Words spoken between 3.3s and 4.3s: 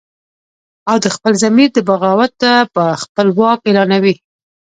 واک اعلانوي